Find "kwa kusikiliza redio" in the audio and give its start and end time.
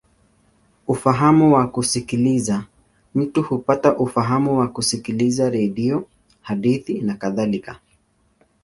4.55-6.07